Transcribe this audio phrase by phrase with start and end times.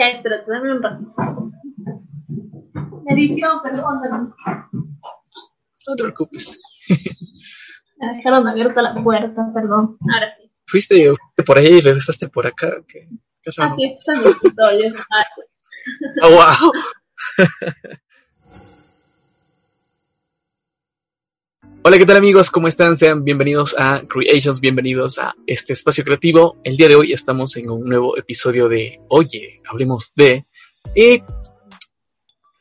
[0.00, 1.52] Ya, espérate, dame un ratito.
[3.06, 4.34] Edición, perdón.
[5.86, 6.58] No te preocupes.
[7.98, 9.98] Me dejaron abierta la puerta, perdón.
[10.10, 10.50] Ahora sí.
[10.66, 12.82] Fuiste, fuiste por ahí y regresaste por acá.
[12.88, 13.10] ¿Qué,
[13.42, 13.76] qué raro.
[13.76, 14.92] Sí, esto es mi escritorio.
[16.22, 16.72] Ah, wow.
[21.82, 22.50] Hola, ¿qué tal amigos?
[22.50, 22.94] ¿Cómo están?
[22.98, 26.58] Sean bienvenidos a Creations, bienvenidos a este espacio creativo.
[26.62, 30.44] El día de hoy estamos en un nuevo episodio de Oye, hablemos de...
[30.94, 31.22] Y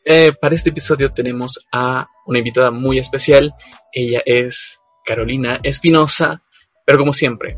[0.06, 3.54] eh, para este episodio tenemos a una invitada muy especial.
[3.92, 6.42] Ella es Carolina Espinosa,
[6.86, 7.58] pero como siempre,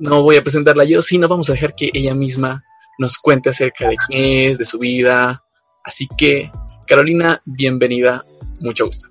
[0.00, 2.64] no voy a presentarla yo, sino vamos a dejar que ella misma
[2.98, 5.44] nos cuente acerca de quién es, de su vida.
[5.84, 6.50] Así que,
[6.84, 8.24] Carolina, bienvenida,
[8.58, 9.09] mucho gusto.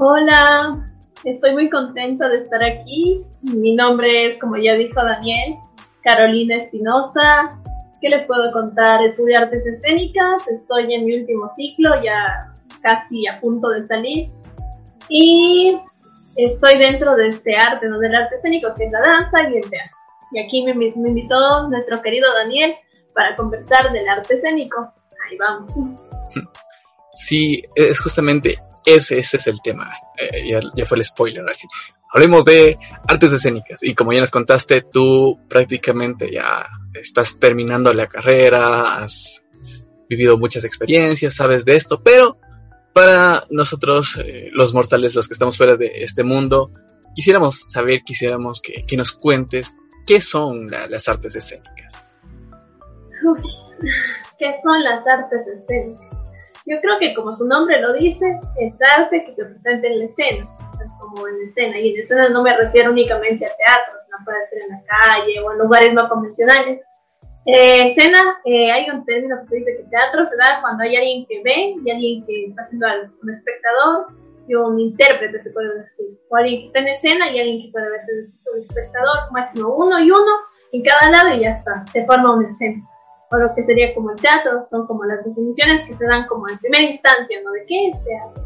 [0.00, 0.86] Hola,
[1.24, 3.16] estoy muy contenta de estar aquí.
[3.42, 5.56] Mi nombre es, como ya dijo Daniel,
[6.04, 7.48] Carolina Espinosa.
[8.00, 9.02] ¿Qué les puedo contar?
[9.02, 12.38] Estudio artes escénicas, estoy en mi último ciclo, ya
[12.80, 14.28] casi a punto de salir.
[15.08, 15.76] Y
[16.36, 17.98] estoy dentro de este arte, ¿no?
[17.98, 19.96] del arte escénico, que es la danza y el teatro.
[20.30, 22.72] Y aquí me, me invitó nuestro querido Daniel
[23.16, 24.94] para conversar del arte escénico.
[25.28, 25.72] Ahí vamos.
[27.10, 28.58] Sí, es justamente
[28.94, 29.90] ese, ese es el tema.
[30.16, 31.66] Eh, ya, ya, fue el spoiler, así.
[32.12, 33.82] Hablemos de artes escénicas.
[33.82, 39.44] Y como ya nos contaste, tú prácticamente ya estás terminando la carrera, has
[40.08, 42.38] vivido muchas experiencias, sabes de esto, pero
[42.94, 46.70] para nosotros, eh, los mortales, los que estamos fuera de este mundo,
[47.14, 49.74] quisiéramos saber, quisiéramos que, que nos cuentes
[50.06, 51.94] qué son la, las artes escénicas.
[54.38, 56.17] ¿Qué son las artes escénicas?
[56.68, 60.04] Yo creo que como su nombre lo dice, es arte que se presenta en la
[60.04, 60.44] escena,
[61.00, 61.80] como en la escena.
[61.80, 64.82] Y en la escena no me refiero únicamente a teatro, no puede ser en la
[64.84, 66.82] calle o en lugares no convencionales.
[67.46, 70.94] Eh, escena, eh, hay un término que se dice que teatro se da cuando hay
[70.94, 74.08] alguien que ve y alguien que está haciendo algo, un espectador
[74.46, 77.72] y un intérprete se puede decir, o alguien que está en escena y alguien que
[77.72, 78.12] puede verse
[78.52, 80.32] un espectador, máximo uno y uno
[80.72, 82.82] en cada lado y ya está, se forma una escena
[83.30, 86.48] o lo que sería como el teatro, son como las definiciones que se dan como
[86.48, 87.52] en primera instancia, ¿no?
[87.52, 88.44] ¿De qué es teatro?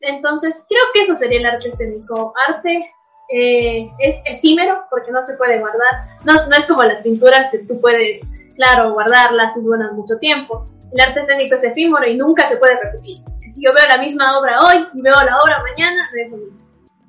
[0.00, 2.34] Entonces, creo que eso sería el arte escénico.
[2.48, 2.90] Arte
[3.30, 6.04] eh, es efímero porque no se puede guardar.
[6.24, 8.20] No, no es como las pinturas que tú puedes,
[8.56, 10.64] claro, guardarlas y duran mucho tiempo.
[10.92, 13.24] El arte escénico es efímero y nunca se puede repetir.
[13.48, 16.36] Si yo veo la misma obra hoy y veo la obra mañana, no es lo
[16.38, 16.66] mismo.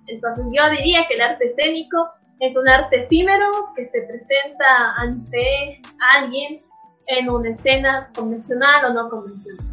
[0.08, 2.10] Entonces, yo diría que el arte escénico
[2.40, 5.82] es un arte efímero que se presenta ante
[6.14, 6.62] alguien
[7.08, 9.66] en una escena convencional o no convencional.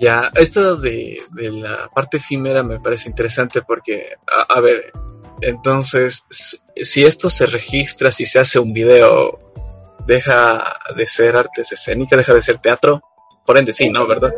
[0.00, 4.92] Ya, esto de, de la parte efímera me parece interesante porque, a, a, ver,
[5.40, 9.40] entonces, si esto se registra, si se hace un video,
[10.06, 10.62] deja
[10.96, 13.02] de ser artes escénicas, deja de ser teatro,
[13.44, 14.06] por ende sí, ¿no?
[14.06, 14.32] ¿Verdad?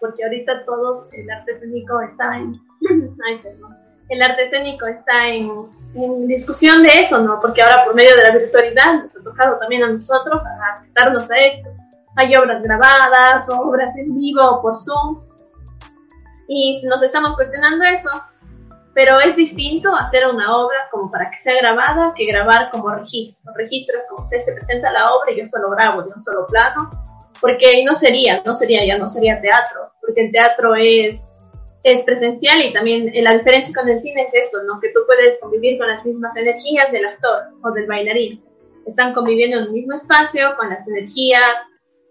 [0.00, 2.54] Porque ahorita todos, el arte escénico está en...
[3.26, 3.89] Ay, perdón.
[4.10, 5.48] El arte escénico está en,
[5.94, 7.38] en, discusión de eso, ¿no?
[7.40, 11.38] Porque ahora por medio de la virtualidad nos ha tocado también a nosotros adaptarnos a
[11.38, 11.70] esto.
[12.16, 15.22] Hay obras grabadas, obras en vivo por Zoom.
[16.48, 18.10] Y nos estamos cuestionando eso.
[18.92, 23.52] Pero es distinto hacer una obra como para que sea grabada que grabar como registro.
[23.54, 26.46] Registro es como se, se presenta la obra y yo solo grabo de un solo
[26.48, 26.90] plano.
[27.40, 29.92] Porque no sería, no sería, ya no sería teatro.
[30.00, 31.29] Porque el teatro es
[31.82, 34.80] es presencial y también la diferencia con el cine es eso, ¿no?
[34.80, 38.42] Que tú puedes convivir con las mismas energías del actor o del bailarín.
[38.86, 41.42] Están conviviendo en un mismo espacio con las energías,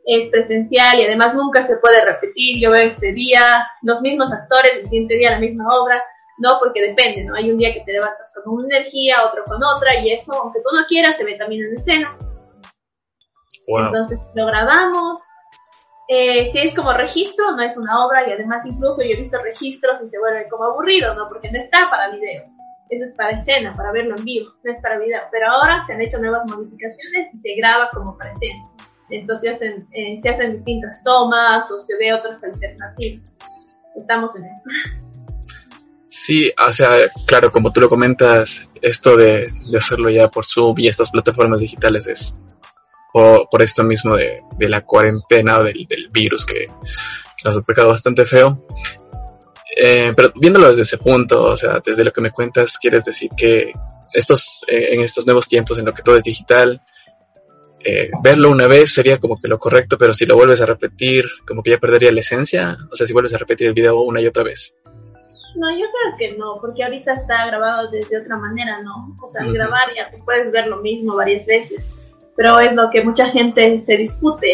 [0.05, 2.59] es presencial y además nunca se puede repetir.
[2.59, 6.01] Yo veo este día los mismos actores, el siguiente día la misma obra,
[6.39, 7.35] no, porque depende, ¿no?
[7.35, 10.59] Hay un día que te levantas con una energía, otro con otra y eso, aunque
[10.59, 12.17] tú no quieras, se ve también en escena.
[13.67, 13.87] Wow.
[13.87, 15.19] Entonces lo grabamos,
[16.11, 19.37] eh, si es como registro, no es una obra y además incluso yo he visto
[19.43, 21.27] registros y se vuelve como aburrido, ¿no?
[21.27, 22.45] Porque no está para video.
[22.89, 25.19] Eso es para escena, para verlo en vivo, no es para video.
[25.31, 28.63] Pero ahora se han hecho nuevas modificaciones y se graba como para escena.
[29.11, 33.31] Entonces se hacen, eh, distintas tomas o se ve otras alternativas.
[33.95, 34.69] Estamos en esto.
[36.07, 36.89] Sí, o sea,
[37.27, 41.61] claro, como tú lo comentas, esto de, de hacerlo ya por Zoom y estas plataformas
[41.61, 42.33] digitales es
[43.11, 46.65] por, esto mismo de, la cuarentena o del, virus que,
[47.43, 48.65] nos ha tocado bastante feo.
[49.75, 53.29] Eh, pero viéndolo desde ese punto, o sea, desde lo que me cuentas, quieres decir
[53.37, 53.71] que
[54.13, 56.81] estos, eh, en estos nuevos tiempos en lo que todo es digital,
[57.81, 61.25] eh, verlo una vez sería como que lo correcto, pero si lo vuelves a repetir,
[61.47, 62.77] como que ya perdería la esencia.
[62.91, 64.75] O sea, si vuelves a repetir el video una y otra vez.
[65.55, 69.15] No, yo creo que no, porque ahorita está grabado desde otra manera, ¿no?
[69.23, 71.81] O sea, grabar ya puedes ver lo mismo varias veces,
[72.35, 74.47] pero es lo que mucha gente se discute,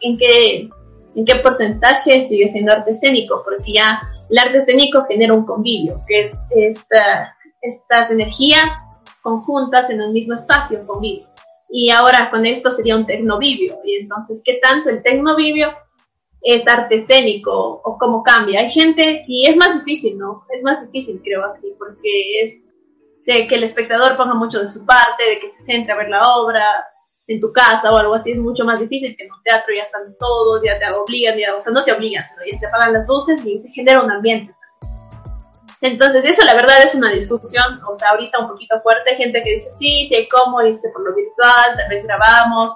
[0.00, 0.68] en qué,
[1.14, 4.00] en qué porcentaje sigue siendo arte escénico, porque ya
[4.30, 8.72] el arte escénico genera un convivio, que es esta, estas energías
[9.22, 11.26] conjuntas en un mismo espacio, convivio.
[11.70, 15.72] Y ahora con esto sería un tecnovivio, y entonces, ¿qué tanto el tecnovivio
[16.40, 18.60] es arte escénico o cómo cambia.
[18.60, 20.44] Hay gente, y es más difícil, ¿no?
[20.54, 22.74] Es más difícil, creo así, porque es
[23.26, 26.08] de que el espectador ponga mucho de su parte, de que se centre a ver
[26.08, 26.62] la obra
[27.28, 29.82] en tu casa o algo así, es mucho más difícil que en un teatro ya
[29.82, 32.94] están todos, ya te obligan, ya, o sea, no te obligan, sino ya se apagan
[32.94, 34.54] las luces y se genera un ambiente.
[35.80, 39.50] Entonces, eso la verdad es una discusión, o sea, ahorita un poquito fuerte, gente que
[39.50, 42.72] dice, sí, sí, cómo, dice por lo virtual, tal grabamos,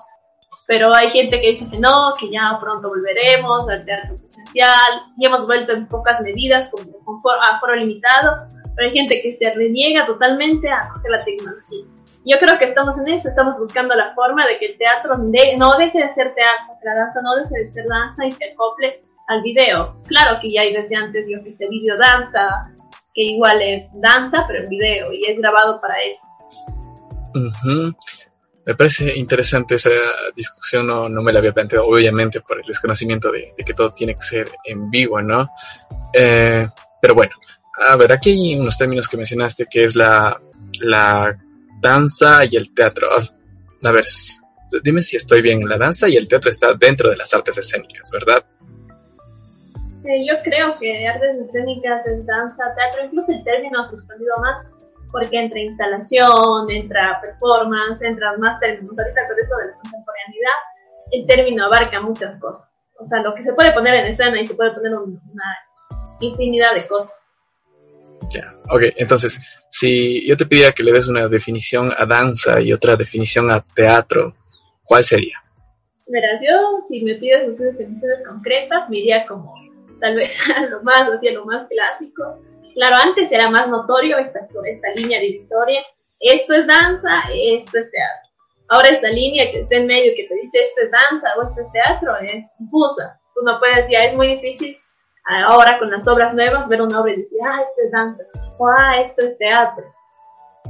[0.66, 5.26] pero hay gente que dice que no, que ya pronto volveremos al teatro presencial y
[5.26, 8.34] hemos vuelto en pocas medidas, como con a foro limitado,
[8.76, 12.01] pero hay gente que se reniega totalmente a coger la tecnología.
[12.24, 15.76] Yo creo que estamos en eso, estamos buscando la forma de que el teatro no
[15.76, 19.02] deje de ser teatro, que la danza no deje de ser danza y se acople
[19.26, 19.88] al video.
[20.06, 22.62] Claro que ya hay desde antes, yo que sé, video danza,
[23.12, 26.26] que igual es danza, pero en video y es grabado para eso.
[28.64, 29.90] Me parece interesante esa
[30.36, 34.14] discusión, no, no me la había planteado, obviamente, por el desconocimiento de, que todo tiene
[34.14, 35.50] que ser en vivo, ¿no?
[36.12, 36.68] Eh,
[37.00, 37.32] pero bueno,
[37.88, 40.40] a ver, aquí hay unos términos que mencionaste, que es la,
[40.80, 41.36] la
[41.82, 43.08] danza y el teatro.
[43.10, 44.04] A ver,
[44.82, 48.10] dime si estoy bien, la danza y el teatro está dentro de las artes escénicas,
[48.10, 48.42] ¿verdad?
[50.04, 54.66] Yo creo que artes escénicas es danza, teatro, incluso el término ha suspendido más
[55.12, 58.94] porque entra instalación, entra performance, entra más términos.
[58.98, 60.58] Ahorita con esto de la contemporaneidad,
[61.12, 62.72] el término abarca muchas cosas.
[62.98, 65.58] O sea, lo que se puede poner en escena y se puede poner una
[66.20, 67.31] infinidad de cosas.
[68.32, 69.40] Ya, ok, entonces,
[69.70, 73.60] si yo te pidiera que le des una definición a danza y otra definición a
[73.60, 74.34] teatro,
[74.84, 75.38] ¿cuál sería?
[76.08, 79.54] Verás, yo, si me pides definiciones concretas, me iría como
[80.00, 82.40] tal vez a lo más, o sea, lo más clásico,
[82.74, 85.82] Claro, antes era más notorio esta, esta línea divisoria.
[86.20, 88.30] Esto es danza, esto es teatro.
[88.68, 91.60] Ahora esta línea que está en medio que te dice esto es danza o esto
[91.60, 93.20] es teatro es difusa.
[93.34, 94.78] Tú no puedes, ya es muy difícil
[95.24, 98.24] ahora con las obras nuevas ver una obra y decir, ah, esto es danza,
[98.58, 99.84] o ah, esto es teatro.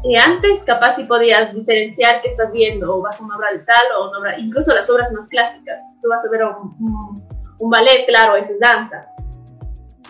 [0.05, 3.61] Y antes capaz si podías diferenciar qué estás viendo, o vas a una obra de
[3.61, 5.81] tal o una obra, incluso las obras más clásicas.
[6.03, 9.07] Tú vas a ver un, ballet, claro, eso es danza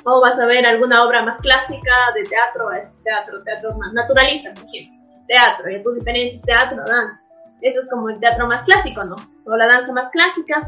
[0.04, 4.52] o vas a ver alguna obra más clásica de teatro, es teatro, teatro más naturalista,
[4.52, 4.98] por ejemplo,
[5.28, 7.22] teatro, y tus diferentes teatro, danza.
[7.60, 9.14] Eso es como el teatro más clásico, ¿no?
[9.44, 10.60] O la danza más clásica.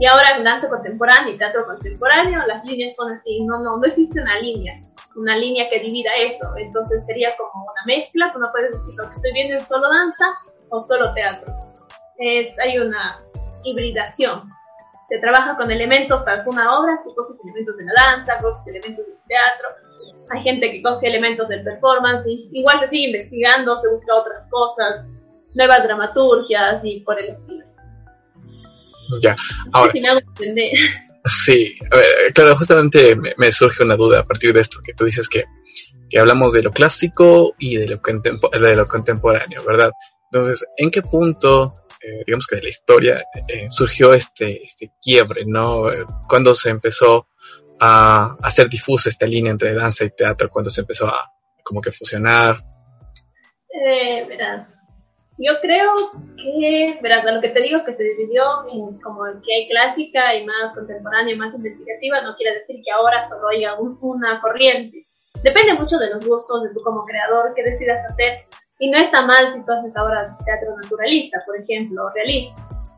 [0.00, 3.84] Y ahora en danza contemporánea y teatro contemporáneo, las líneas son así, no, no, no
[3.84, 4.80] existe una línea,
[5.14, 6.46] una línea que divida eso.
[6.56, 10.24] Entonces sería como una mezcla, no puedes decir lo que estoy viendo es solo danza
[10.70, 11.54] o solo teatro.
[12.18, 13.22] Es, hay una
[13.62, 14.50] hibridación
[15.10, 19.04] se trabaja con elementos para una obra, tú coges elementos de la danza, coges elementos
[19.04, 19.68] del teatro,
[20.30, 25.04] hay gente que coge elementos del performance, igual se sigue investigando, se busca otras cosas,
[25.54, 27.64] nuevas dramaturgias y por el estilo.
[29.20, 29.36] Ya,
[29.72, 29.92] ahora.
[31.24, 35.04] Sí, a ver, claro, justamente me, surge una duda a partir de esto, que tú
[35.04, 35.44] dices que,
[36.08, 38.00] que hablamos de lo clásico y de lo,
[38.58, 39.92] de lo contemporáneo, ¿verdad?
[40.32, 45.44] Entonces, ¿en qué punto eh, digamos que de la historia, eh, surgió este, este quiebre,
[45.46, 45.82] ¿no?
[46.26, 47.26] Cuando se empezó
[47.78, 51.30] a hacer difusa esta línea entre danza y teatro, cuando se empezó a
[51.62, 52.64] como que fusionar.
[53.68, 54.78] Eh, verás,
[55.40, 55.94] yo creo
[56.36, 60.44] que, verás, lo que te digo que se dividió en como que hay clásica y
[60.44, 65.06] más contemporánea y más investigativa, no quiere decir que ahora solo haya una corriente.
[65.42, 68.36] Depende mucho de los gustos de tú como creador, que decidas hacer
[68.78, 72.54] y no está mal si tú haces ahora teatro naturalista, por ejemplo, o realista.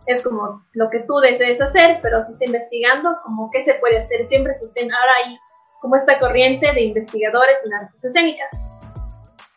[0.07, 3.99] Es como lo que tú desees hacer, pero se está investigando como qué se puede
[3.99, 4.27] hacer.
[4.27, 5.39] Siempre se está, ahora hay
[5.81, 8.49] como esta corriente de investigadores en artes escénicas.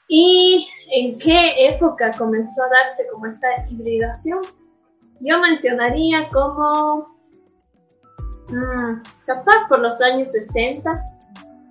[0.07, 4.39] ¿Y en qué época comenzó a darse como esta hibridación?
[5.19, 7.15] Yo mencionaría como
[8.49, 10.89] mmm, capaz por los años 60,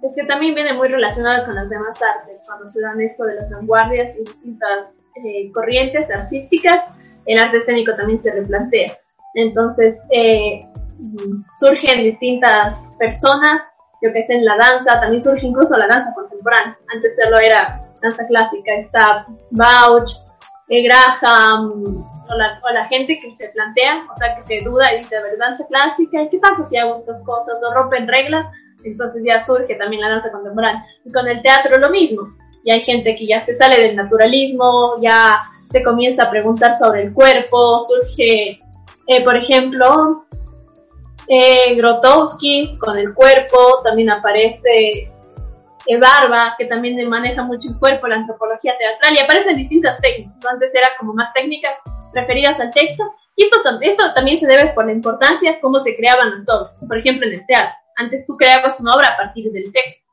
[0.03, 3.35] es que también viene muy relacionado con las demás artes, cuando se dan esto de
[3.37, 6.85] las vanguardias y distintas eh, corrientes artísticas,
[7.27, 8.99] el arte escénico también se replantea.
[9.35, 10.61] Entonces, eh,
[11.59, 13.63] surgen distintas personas,
[14.03, 16.79] yo que sé, en la danza, también surge incluso la danza contemporánea.
[16.95, 20.11] Antes solo era danza clásica, está Bauch,
[20.69, 21.99] eh, Graham,
[22.31, 25.37] o la, gente que se plantea, o sea, que se duda y dice, a ver,
[25.39, 28.47] danza clásica, ¿y qué pasa si hago estas cosas o rompen reglas?
[28.85, 30.85] Entonces ya surge también la danza contemporánea.
[31.05, 32.35] Y con el teatro lo mismo.
[32.65, 37.03] Y hay gente que ya se sale del naturalismo, ya se comienza a preguntar sobre
[37.03, 38.57] el cuerpo, surge,
[39.07, 40.25] eh, por ejemplo,
[41.29, 45.07] eh, Grotowski con el cuerpo, también aparece
[46.01, 50.45] Barba, que también maneja mucho el cuerpo, la antropología teatral, y aparecen distintas técnicas.
[50.47, 51.75] Antes era como más técnicas
[52.15, 53.05] referidas al texto,
[53.37, 57.27] y esto, también se debe por la importancia cómo se creaban las obras, por ejemplo
[57.27, 57.75] en el teatro.
[57.97, 60.05] Antes tú creabas una obra a partir del texto.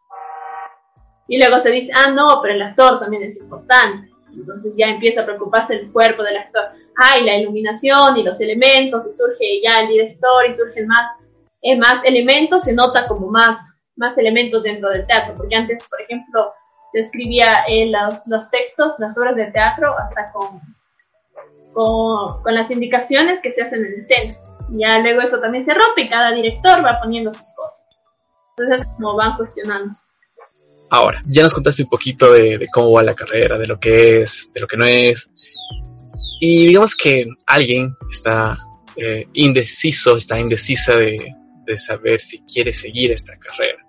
[1.27, 4.09] Y luego se dice, ah, no, pero el actor también es importante.
[4.33, 6.63] Entonces ya empieza a preocuparse el cuerpo del actor.
[6.97, 11.11] Ah, la iluminación y los elementos, y surge ya el director y surgen más,
[11.61, 13.70] eh, más elementos, se nota como más,
[14.01, 15.35] más elementos dentro del teatro.
[15.35, 16.51] Porque antes, por ejemplo,
[16.91, 20.59] se escribía eh, los, los textos, las obras de teatro, hasta con,
[21.73, 24.35] con, con las indicaciones que se hacen en escena.
[24.71, 27.85] Ya luego eso también se rompe y cada director va poniendo sus cosas.
[28.57, 29.93] Entonces es como van cuestionando.
[30.89, 34.49] Ahora, ya nos contaste un poquito de, cómo va la carrera, de lo que es,
[34.53, 35.29] de lo que no es.
[36.41, 38.57] Y digamos que alguien está
[38.97, 41.33] eh, indeciso, está indecisa de,
[41.65, 43.80] de saber si quiere seguir esta carrera.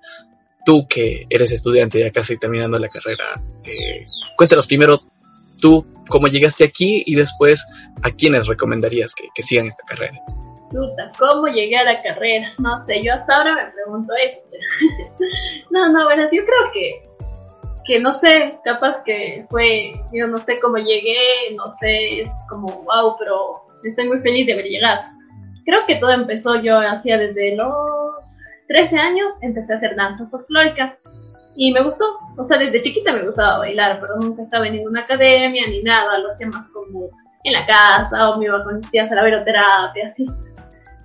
[0.64, 3.24] Tú que eres estudiante ya casi terminando la carrera,
[3.66, 4.04] eh,
[4.36, 4.98] cuéntanos primero
[5.60, 7.66] tú cómo llegaste aquí y después
[8.02, 10.18] a quiénes recomendarías que, que sigan esta carrera.
[11.18, 12.52] ¿cómo llegué a la carrera?
[12.58, 14.56] No sé, yo hasta ahora me pregunto esto.
[15.70, 17.08] no, no, bueno, yo creo que,
[17.86, 22.66] que no sé, capaz que fue, yo no sé cómo llegué, no sé, es como
[22.84, 23.52] wow, pero
[23.84, 25.02] estoy muy feliz de haber llegado.
[25.64, 28.38] Creo que todo empezó yo hacía desde los
[28.68, 30.98] 13 años, empecé a hacer danza folclórica
[31.54, 32.04] y me gustó,
[32.36, 36.18] o sea, desde chiquita me gustaba bailar, pero nunca estaba en ninguna academia ni nada,
[36.18, 37.10] lo hacía más como
[37.44, 40.26] en la casa o me iba con mis tías a la veroterapia, así.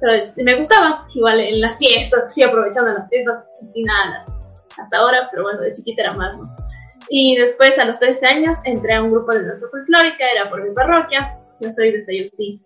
[0.02, 4.26] Entonces, me gustaba, igual en las fiestas, sí, aprovechando las fiestas, y nada,
[4.78, 6.56] hasta ahora, pero bueno, de chiquita era más, ¿no?
[7.10, 10.64] Y después, a los 13 años, entré a un grupo de danza folclórica, era por
[10.64, 12.62] mi parroquia, yo soy de Sayusí.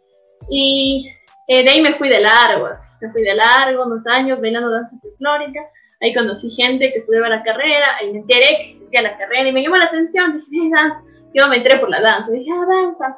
[0.49, 1.09] Y
[1.47, 4.69] eh, de ahí me fui de largo, así, me fui de largo, unos años, bailando
[4.69, 5.61] danza folclórica,
[6.01, 9.51] ahí conocí gente que estudiaba la carrera, ahí me enteré que existía la carrera y
[9.51, 11.01] me llamó la atención, dije, danza,
[11.33, 13.17] yo me entré por la danza, dije, ah, danza.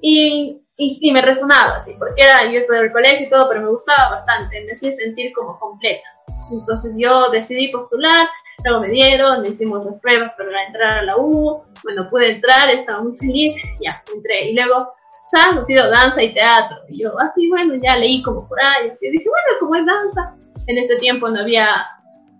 [0.00, 3.68] Y y, me resonaba así, porque era, yo soy del colegio y todo, pero me
[3.68, 6.08] gustaba bastante, me hacía sentir como completa.
[6.52, 8.28] Entonces yo decidí postular,
[8.64, 13.02] luego me dieron, hicimos las pruebas para entrar a la U, bueno, pude entrar, estaba
[13.02, 14.50] muy feliz, ya, entré.
[14.50, 14.92] Y luego,
[15.30, 15.58] ¿sabes?
[15.58, 16.78] Ha sido danza y teatro.
[16.88, 20.36] Y yo, así, bueno, ya leí como por ahí, y dije, bueno, como es danza.
[20.66, 21.86] En ese tiempo no había,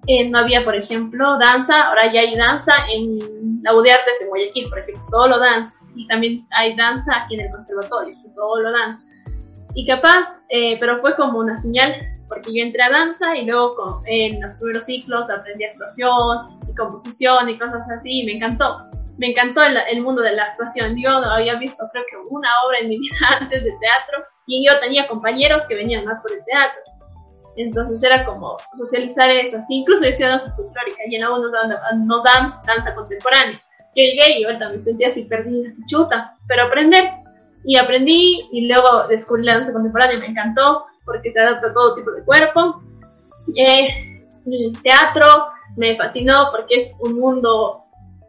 [0.06, 4.20] eh, no había, por ejemplo, danza, ahora ya hay danza en la U de Artes
[4.22, 8.60] en Guayaquil, por ejemplo, solo danza y también hay danza aquí en el conservatorio, todo
[8.60, 8.98] lo dan.
[9.74, 11.94] Y capaz, eh, pero fue como una señal,
[12.28, 17.48] porque yo entré a danza y luego en los primeros ciclos aprendí actuación y composición
[17.48, 18.76] y cosas así y me encantó.
[19.18, 20.94] Me encantó el, mundo de la actuación.
[20.96, 24.66] Yo no había visto creo que una obra en mi vida antes de teatro y
[24.66, 26.80] yo tenía compañeros que venían más por el teatro.
[27.56, 29.80] Entonces era como socializar eso así.
[29.80, 33.60] Incluso yo hacía danza folclórica y en la nos dan, nos dan danza contemporánea
[34.02, 37.10] llegué y ahorita me sentía así perdida, así chuta, pero aprender.
[37.64, 41.74] Y aprendí y luego descubrí la danza contemporánea y me encantó porque se adapta a
[41.74, 42.80] todo tipo de cuerpo.
[43.56, 45.26] Eh, el teatro
[45.76, 47.84] me fascinó porque es un mundo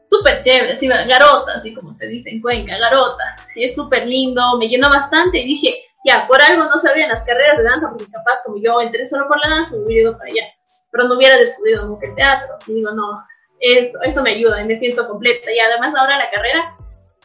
[0.09, 3.35] súper chévere, así garota, así como se dice en Cuenca, garota.
[3.55, 7.57] Es súper lindo, me llenó bastante y dije, ya, por algo no sabían las carreras
[7.57, 10.31] de danza porque capaz como yo entré solo por la danza me hubiera ido para
[10.31, 10.43] allá.
[10.91, 12.57] Pero no hubiera descubierto nunca el teatro.
[12.67, 13.23] Y digo, no,
[13.59, 15.51] eso, eso me ayuda y me siento completa.
[15.51, 16.75] Y además ahora la carrera,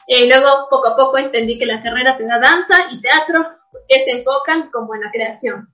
[0.06, 3.46] eh, luego poco a poco entendí que la carrera tenga danza y teatro
[3.88, 5.68] que se enfocan como en la creación.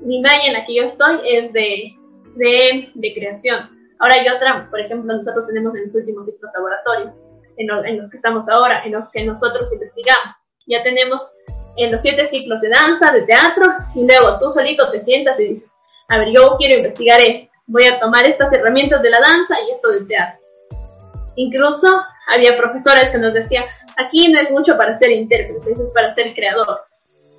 [0.00, 1.94] Mi malla en la que yo estoy es de,
[2.36, 3.71] de, de creación.
[4.02, 7.14] Ahora hay otra, por ejemplo, nosotros tenemos en los últimos ciclos laboratorios,
[7.56, 10.50] en, los que estamos ahora, en los que nosotros investigamos.
[10.66, 11.34] Ya tenemos
[11.76, 15.44] en los siete ciclos de danza, de teatro, y luego tú solito te sientas y
[15.44, 15.70] dices,
[16.08, 19.72] a ver, yo quiero investigar esto voy a tomar estas herramientas de la danza y
[19.72, 20.40] esto del teatro.
[21.36, 21.88] Incluso
[22.26, 23.64] había profesores que nos decían,
[23.96, 26.82] aquí no es mucho para ser intérprete, es para ser creador.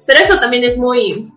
[0.05, 1.31] Pero eso también es muy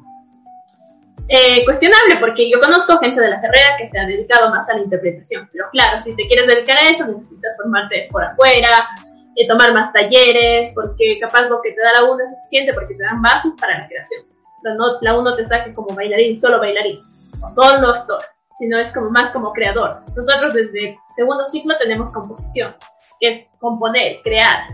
[1.29, 4.75] eh, cuestionable porque yo conozco gente de la carrera que se ha dedicado más a
[4.75, 5.49] la interpretación.
[5.53, 8.89] Pero claro, si te quieres dedicar a eso, necesitas formarte por afuera,
[9.35, 12.95] eh, tomar más talleres, porque capaz lo que te da la UNO es suficiente porque
[12.95, 14.25] te dan bases para la creación.
[14.63, 17.03] no, la UNO te saque como bailarín, solo bailarín,
[17.43, 18.19] o solo actor,
[18.59, 20.01] sino es como más como creador.
[20.15, 22.75] Nosotros desde segundo ciclo tenemos composición,
[23.21, 24.69] que es componer, crear,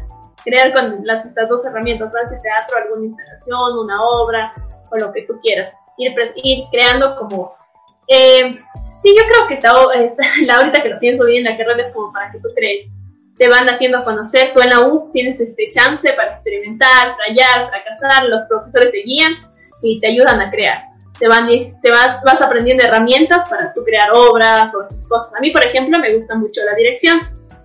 [0.44, 4.54] crear con las, estas dos herramientas, de teatro, alguna instalación, una obra
[4.90, 7.54] o lo que tú quieras, ir, creando como...
[8.08, 8.58] Eh,
[9.02, 9.72] sí, yo creo que está,
[10.46, 12.88] la ahorita que lo pienso bien, la carrera es como para que tú crees,
[13.36, 18.28] te van haciendo conocer, tú en la U tienes este chance para experimentar, fallar, fracasar,
[18.28, 19.32] los profesores te guían
[19.82, 20.84] y te ayudan a crear.
[21.18, 25.34] Te, van, te vas, vas aprendiendo herramientas para tú crear obras o esas cosas.
[25.36, 27.20] A mí, por ejemplo, me gusta mucho la dirección,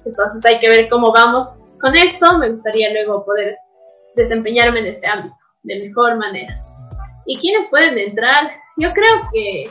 [0.05, 2.37] entonces hay que ver cómo vamos con esto.
[2.37, 3.57] Me gustaría luego poder
[4.15, 6.59] desempeñarme en este ámbito de mejor manera.
[7.27, 8.51] ¿Y quiénes pueden entrar?
[8.77, 9.65] Yo creo que,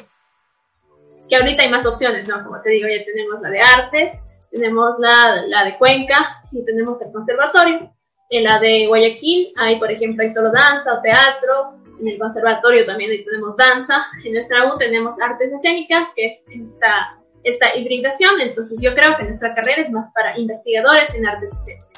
[1.28, 2.44] que ahorita hay más opciones, ¿no?
[2.44, 4.20] Como te digo, ya tenemos la de arte,
[4.50, 7.90] tenemos la, la de Cuenca y tenemos el conservatorio.
[8.28, 11.78] En la de Guayaquil hay, por ejemplo, hay solo danza o teatro.
[11.98, 14.06] En el conservatorio también tenemos danza.
[14.22, 18.40] En nuestra U tenemos artes escénicas, que es esta, esta hibridación.
[18.42, 21.88] Entonces yo creo que nuestra carrera es más para investigadores en artes escénicas.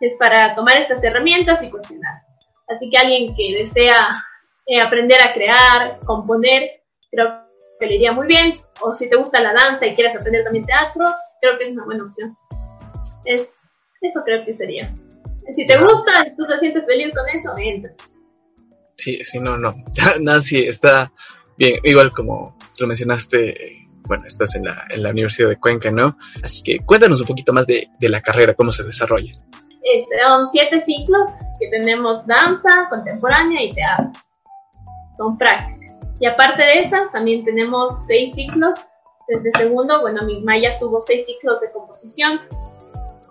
[0.00, 2.22] Es para tomar estas herramientas y cuestionar.
[2.66, 4.12] Así que alguien que desea
[4.66, 7.44] eh, aprender a crear, componer, creo
[7.78, 8.58] que le iría muy bien.
[8.80, 11.04] O si te gusta la danza y quieres aprender también teatro,
[11.40, 12.36] creo que es una buena opción.
[13.24, 13.54] Es,
[14.00, 14.92] eso creo que sería.
[15.54, 17.92] Si te gusta, si tú te sientes feliz con eso, entra.
[18.96, 19.74] Sí, sí, no, no.
[20.20, 21.12] Nancy está
[21.58, 23.74] bien, igual como lo mencionaste,
[24.08, 26.16] bueno, estás en la, en la Universidad de Cuenca, ¿no?
[26.42, 29.32] Así que cuéntanos un poquito más de, de la carrera, cómo se desarrolla.
[29.34, 31.28] son siete ciclos
[31.60, 34.12] que tenemos danza, contemporánea y teatro
[35.16, 35.94] son prácticas.
[36.20, 38.76] Y aparte de esas, también tenemos seis ciclos
[39.28, 40.00] desde segundo.
[40.00, 42.40] Bueno, mi Maya tuvo seis ciclos de composición.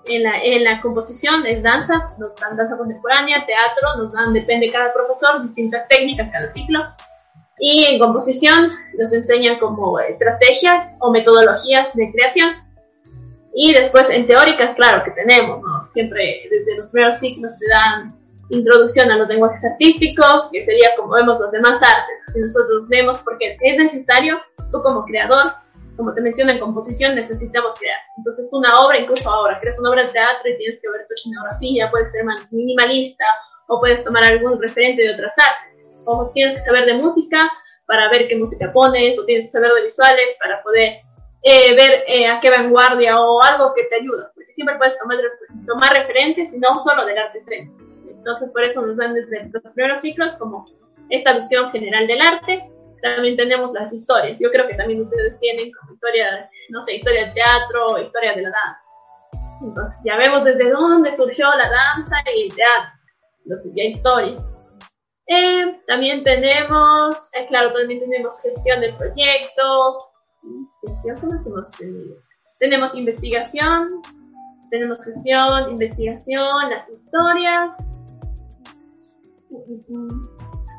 [0.06, 4.66] En la, en la composición es danza, nos dan danza contemporánea, teatro, nos dan, depende
[4.66, 6.82] de cada profesor, distintas técnicas cada ciclo.
[7.58, 12.50] Y en composición nos enseñan como estrategias o metodologías de creación.
[13.54, 15.88] Y después en teóricas, claro que tenemos, ¿no?
[15.88, 21.14] Siempre desde los primeros ciclos te dan introducción a los lenguajes artísticos, que sería como
[21.14, 24.40] vemos los demás artes, si nosotros vemos, porque es necesario,
[24.72, 25.54] tú como creador,
[25.96, 28.00] como te mencioné en composición, necesitamos crear.
[28.18, 31.08] Entonces tú una obra, incluso ahora, creas una obra de teatro y tienes que ver
[31.08, 33.26] tu escenografía, puedes ser minimalista,
[33.68, 37.38] o puedes tomar algún referente de otras artes, o tienes que saber de música
[37.86, 41.02] para ver qué música pones, o tienes que saber de visuales para poder
[41.44, 45.18] eh, ver eh, a qué vanguardia o algo que te ayuda, porque siempre puedes tomar,
[45.66, 47.93] tomar referentes y no solo del arte escénico.
[48.24, 50.66] Entonces, por eso nos dan desde los primeros ciclos como
[51.10, 52.72] esta visión general del arte.
[53.02, 54.40] También tenemos las historias.
[54.40, 58.44] Yo creo que también ustedes tienen como historia, no sé, historia del teatro, historia de
[58.44, 58.90] la danza.
[59.62, 62.92] Entonces, ya vemos desde dónde surgió la danza y el teatro.
[63.44, 64.36] Entonces, ya historia.
[65.28, 69.98] Eh, también tenemos, eh, claro, también tenemos gestión de proyectos.
[70.82, 72.16] Gestión, ¿cómo hemos tenido?
[72.60, 73.90] Tenemos investigación,
[74.72, 77.78] tenemos gestión, investigación, las historias,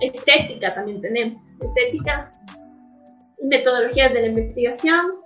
[0.00, 1.36] Estética también tenemos.
[1.60, 2.32] Estética
[3.42, 5.24] metodologías de la investigación.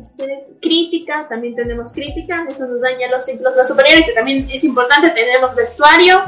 [0.00, 5.10] Este, crítica, también tenemos crítica, eso nos daña los ciclos superiores y también es importante,
[5.10, 6.20] tenemos vestuario,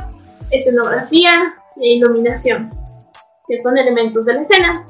[0.51, 2.71] escenografía e iluminación,
[3.49, 4.87] que son elementos de la escena.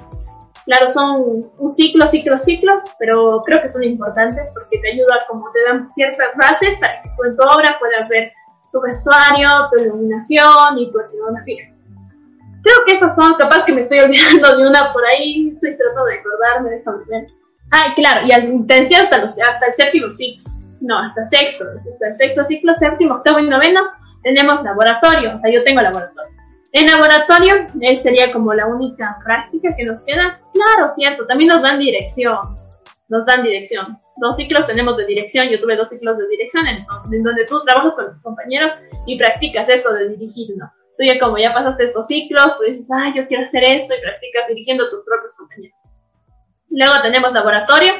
[0.66, 5.50] Claro, son un ciclo, ciclo, ciclo, pero creo que son importantes porque te ayuda, como
[5.52, 8.32] te dan ciertas bases para que en tu obra puedas ver
[8.76, 11.72] tu vestuario, tu iluminación y tu escenografía.
[12.62, 16.04] Creo que esas son, capaz que me estoy olvidando de una por ahí, estoy tratando
[16.04, 17.26] de acordarme, de ver.
[17.70, 22.08] Ah, claro, y al intención hasta, los, hasta el séptimo ciclo, no, hasta sexto, hasta
[22.08, 23.80] el sexto ciclo, séptimo, octavo y noveno,
[24.22, 26.36] tenemos laboratorio, o sea, yo tengo laboratorio.
[26.72, 30.40] En laboratorio él sería como la única práctica que nos queda.
[30.52, 32.38] Claro, cierto, también nos dan dirección,
[33.08, 36.84] nos dan dirección dos ciclos tenemos de dirección, yo tuve dos ciclos de dirección en,
[37.22, 38.72] donde tú trabajas con tus compañeros
[39.06, 40.70] y practicas esto de dirigir, ¿no?
[40.96, 44.00] Tú ya como ya pasaste estos ciclos, tú dices, ay, yo quiero hacer esto y
[44.00, 45.78] practicas dirigiendo tus propios compañeros.
[46.70, 47.92] Luego tenemos laboratorio,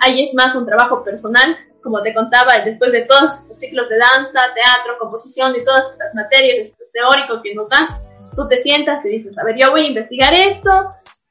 [0.00, 3.98] ahí es más un trabajo personal, como te contaba, después de todos estos ciclos de
[3.98, 7.86] danza, teatro, composición y todas estas materias este teórico que nos dan,
[8.34, 10.70] tú te sientas y dices, a ver, yo voy a investigar esto,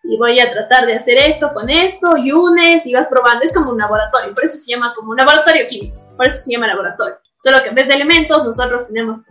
[0.03, 3.43] y voy a tratar de hacer esto con esto y unes y vas probando.
[3.43, 6.51] Es como un laboratorio, por eso se llama como un laboratorio químico, por eso se
[6.51, 7.17] llama laboratorio.
[7.41, 9.21] Solo que en vez de elementos nosotros tenemos,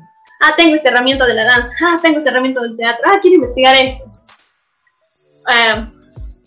[0.40, 3.36] ah, tengo esta herramienta de la danza, ah, tengo esta herramienta del teatro, ah, quiero
[3.36, 4.04] investigar esto.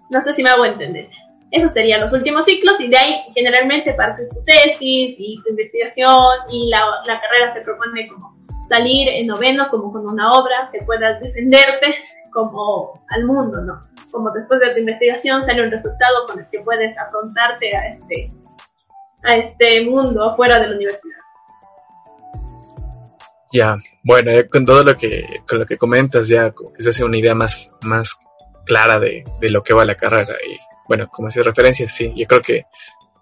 [0.09, 1.09] no sé si me hago entender.
[1.51, 6.19] Esos serían los últimos ciclos y de ahí generalmente parte tu tesis y tu investigación
[6.49, 8.35] y la, la carrera te propone como
[8.67, 11.95] salir en noveno como con una obra que puedas defenderte
[12.33, 13.79] como al mundo, ¿no?
[14.15, 18.29] Como después de tu investigación sale un resultado con el que puedes afrontarte a este,
[19.23, 21.17] a este mundo fuera de la universidad.
[23.51, 27.35] Ya, bueno, con todo lo que, con lo que comentas ya se hace una idea
[27.35, 28.17] más, más
[28.65, 32.25] clara de, de lo que va la carrera y bueno, como hace referencia, sí, yo
[32.25, 32.63] creo que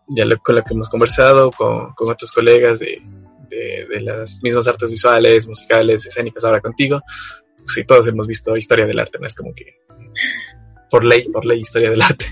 [0.10, 3.02] ya con lo que hemos conversado con, con otros colegas de,
[3.50, 7.02] de, las mismas artes visuales, musicales, escénicas, ahora contigo,
[7.58, 9.78] pues sí, todos hemos visto historia del arte, no es como que
[10.94, 12.26] por ley, por ley, historia del arte,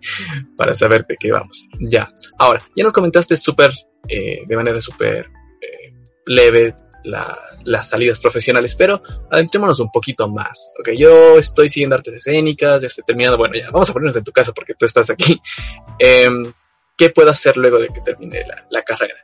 [0.56, 1.68] para saber de qué vamos.
[1.78, 3.72] Ya, ahora, ya nos comentaste súper,
[4.08, 5.26] eh, de manera súper
[5.60, 5.92] eh,
[6.24, 6.74] leve,
[7.04, 10.72] las salidas profesionales, pero adentrémonos un poquito más.
[10.80, 14.24] Ok, yo estoy siguiendo artes escénicas, ya estoy terminando, bueno, ya vamos a ponernos en
[14.24, 15.38] tu casa porque tú estás aquí.
[15.98, 16.42] Em,
[16.96, 19.14] ¿Qué puedo hacer luego de que termine la, carrera?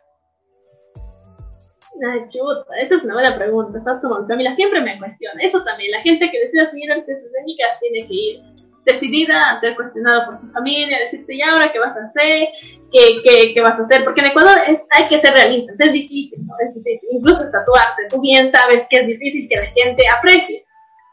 [2.12, 3.78] Ayuda, esa es una buena pregunta.
[3.78, 5.42] Estás como Camila, siempre me cuestiona.
[5.42, 8.51] Eso también, la gente que decida seguir artes escénicas tiene que ir
[8.84, 12.48] decidida a ser cuestionado por su familia, decirte, ¿y ahora qué vas a hacer?
[12.90, 14.04] ¿Qué, qué, vas a hacer?
[14.04, 16.54] Porque en Ecuador es, hay que ser realistas, es difícil, ¿no?
[16.66, 17.08] Es difícil.
[17.12, 20.64] Incluso es tatuarte, tú bien sabes que es difícil que la gente aprecie,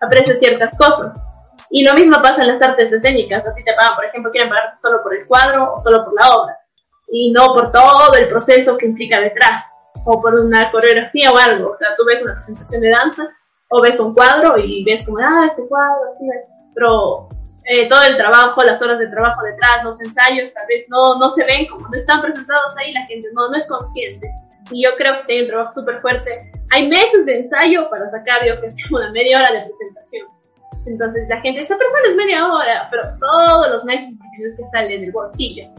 [0.01, 1.13] aprecie ciertas cosas.
[1.69, 3.47] Y lo mismo pasa en las artes escénicas.
[3.47, 6.19] A ti te pagan, por ejemplo, quieren pagarte solo por el cuadro o solo por
[6.19, 6.57] la obra.
[7.11, 9.71] Y no por todo el proceso que implica detrás.
[10.05, 11.71] O por una coreografía o algo.
[11.71, 13.29] O sea, tú ves una presentación de danza
[13.69, 16.25] o ves un cuadro y ves como, ah, este cuadro, así,
[16.73, 17.29] pero
[17.71, 21.29] eh, todo el trabajo, las horas de trabajo detrás, los ensayos, tal vez no, no
[21.29, 24.27] se ven como no están presentados ahí, la gente no, no es consciente.
[24.71, 26.51] Y yo creo que hay un trabajo súper fuerte.
[26.71, 30.27] Hay meses de ensayo para sacar, yo que sé, una media hora de presentación.
[30.87, 34.97] Entonces la gente, esa persona es media hora, pero todos los meses tienes que sale
[34.97, 35.69] del bolsillo.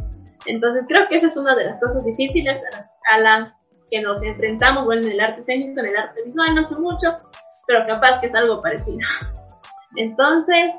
[0.47, 3.53] Entonces creo que esa es una de las cosas difíciles a las, a las
[3.91, 7.17] que nos enfrentamos, bueno, en el arte técnico, en el arte visual, no sé mucho,
[7.67, 8.99] pero capaz que es algo parecido.
[9.97, 10.73] Entonces,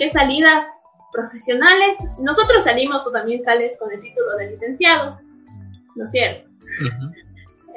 [0.00, 0.66] ¿Qué salidas
[1.12, 1.98] profesionales?
[2.18, 5.20] Nosotros salimos, tú también sales con el título de licenciado,
[5.94, 6.48] ¿no es cierto?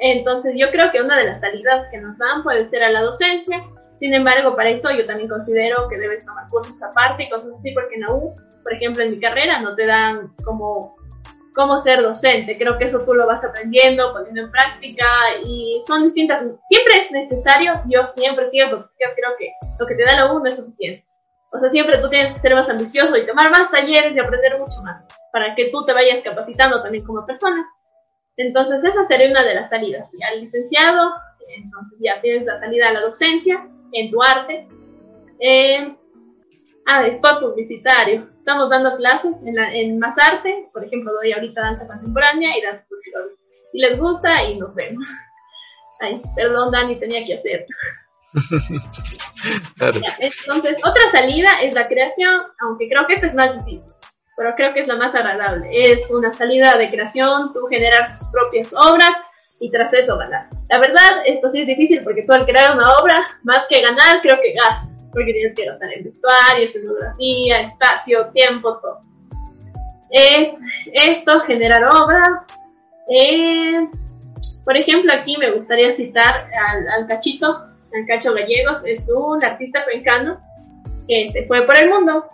[0.00, 3.02] Entonces yo creo que una de las salidas que nos dan puede ser a la
[3.02, 3.62] docencia.
[3.98, 7.72] Sin embargo, para eso yo también considero que debes tomar cursos aparte y cosas así,
[7.72, 10.96] porque en la U, por ejemplo, en mi carrera no te dan como
[11.54, 12.56] cómo ser docente.
[12.56, 15.06] Creo que eso tú lo vas aprendiendo, poniendo en práctica
[15.44, 16.42] y son distintas.
[16.68, 20.46] Siempre es necesario, yo siempre siento, creo que lo que te da la U no
[20.46, 21.03] es suficiente.
[21.54, 24.58] O sea, siempre tú tienes que ser más ambicioso y tomar más talleres y aprender
[24.58, 27.64] mucho más para que tú te vayas capacitando también como persona.
[28.36, 30.10] Entonces, esa sería una de las salidas.
[30.18, 31.12] Ya licenciado,
[31.56, 34.66] entonces ya tienes la salida a la docencia en tu arte.
[35.38, 35.96] Eh,
[36.86, 38.28] ah, spot publicitario.
[38.36, 42.84] Estamos dando clases en, en Más Arte, por ejemplo, doy ahorita danza contemporánea y danza
[42.88, 43.30] cultural.
[43.70, 45.08] Si les gusta, y nos vemos.
[46.00, 47.34] Ay, perdón, Dani, tenía que
[49.80, 50.02] hacer.
[50.18, 53.92] entonces, otra salida es la creación, aunque creo que esta es más difícil,
[54.36, 55.68] pero creo que es la más agradable.
[55.70, 59.16] Es una salida de creación, tú generar tus propias obras
[59.60, 60.48] y tras eso ganar.
[60.68, 64.20] La verdad, esto sí es difícil porque tú al crear una obra, más que ganar,
[64.22, 69.00] creo que gastas, porque tienes que gastar en vestuario, escenografía, espacio, tiempo, todo.
[70.10, 70.60] Es
[70.92, 72.38] esto, generar obras.
[73.08, 73.88] Eh,
[74.64, 77.73] por ejemplo, aquí me gustaría citar al, al Cachito,
[78.06, 80.40] Cacho Gallegos es un artista cuencano
[81.08, 82.26] que se fue por el mundo.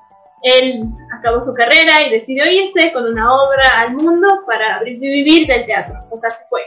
[0.42, 0.80] Él
[1.16, 5.98] acabó su carrera y decidió irse con una obra al mundo para vivir del teatro.
[6.10, 6.62] O sea, se fue.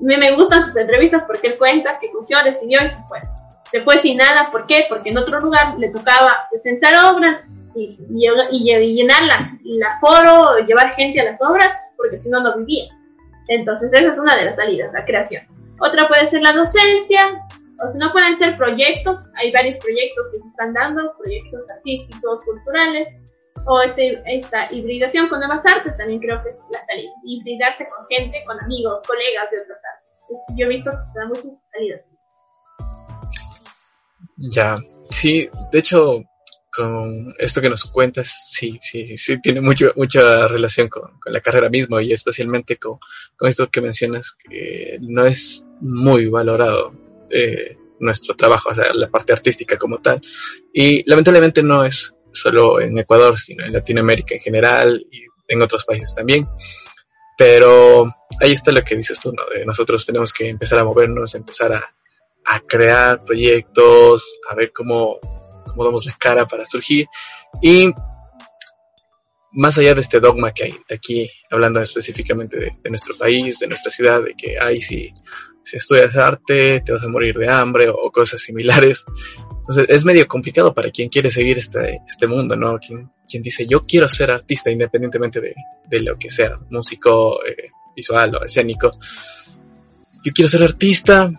[0.00, 3.20] Me, me gustan sus entrevistas porque él cuenta que cogió, decidió y se fue.
[3.70, 4.86] Se fue sin nada, ¿por qué?
[4.88, 10.94] Porque en otro lugar le tocaba presentar obras y, y, y llenar la foro, llevar
[10.94, 12.92] gente a las obras, porque si no, no vivía.
[13.48, 15.42] Entonces, esa es una de las salidas, la creación.
[15.80, 17.34] Otra puede ser la docencia,
[17.84, 22.40] o si no pueden ser proyectos, hay varios proyectos que se están dando, proyectos artísticos,
[22.44, 23.08] culturales,
[23.66, 28.06] o este, esta hibridación con nuevas artes también creo que es la salida, hibridarse con
[28.08, 30.42] gente, con amigos, colegas de otras artes.
[30.56, 32.00] yo he visto que da muchas salidas.
[34.36, 34.76] Ya,
[35.10, 36.22] sí, de hecho,
[36.74, 41.40] con esto que nos cuentas, sí, sí, sí, tiene mucho, mucha relación con, con la
[41.40, 42.98] carrera misma y especialmente con,
[43.36, 47.03] con, esto que mencionas, que no es muy valorado
[47.34, 50.20] eh, nuestro trabajo, o sea, la parte artística como tal.
[50.72, 55.84] Y lamentablemente no es solo en Ecuador, sino en Latinoamérica en general y en otros
[55.84, 56.46] países también.
[57.36, 58.04] Pero
[58.40, 59.42] ahí está lo que dices tú, ¿no?
[59.64, 61.94] nosotros tenemos que empezar a movernos, empezar a,
[62.44, 65.18] a crear proyectos, a ver cómo,
[65.66, 67.06] cómo damos la cara para surgir.
[67.60, 67.92] Y
[69.54, 73.90] más allá de este dogma que hay aquí, hablando específicamente de, nuestro país, de nuestra
[73.90, 75.12] ciudad, de que, ay, si,
[75.64, 79.04] si estudias arte, te vas a morir de hambre o, cosas similares.
[79.60, 82.78] Entonces, es medio complicado para quien quiere seguir este, este mundo, ¿no?
[82.78, 83.10] Quien,
[83.42, 85.54] dice, yo quiero ser artista independientemente de,
[85.88, 88.92] de lo que sea, músico, eh, visual o escénico.
[90.24, 91.30] Yo quiero ser artista,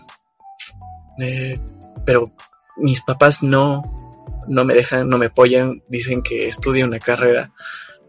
[1.19, 1.59] eh,
[2.05, 2.33] pero
[2.77, 3.81] mis papás no,
[4.47, 7.51] no me dejan, no me apoyan, dicen que estudie una carrera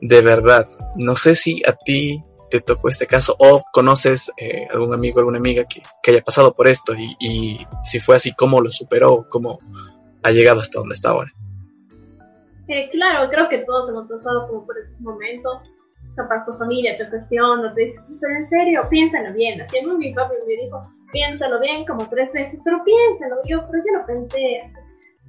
[0.00, 0.68] de verdad.
[0.96, 5.38] No sé si a ti te tocó este caso o conoces eh, algún amigo, alguna
[5.38, 9.58] amiga que, haya pasado por esto y, si fue así, cómo lo superó, cómo
[10.22, 11.32] ha llegado hasta donde está ahora.
[12.68, 15.62] Eh, claro, creo que todos hemos pasado como por estos momentos.
[16.16, 19.60] Capaz tu familia te cuestiona, te dice, pero en serio, piénsalo bien.
[19.60, 20.82] Así es mi papá me dijo,
[21.12, 23.36] piénsalo bien como tres veces, pero piénsalo.
[23.46, 24.72] Yo, pero yo lo pensé.